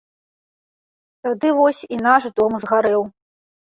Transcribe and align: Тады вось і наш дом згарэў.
Тады 1.29 1.53
вось 1.61 1.83
і 1.93 2.03
наш 2.09 2.23
дом 2.43 2.61
згарэў. 2.67 3.01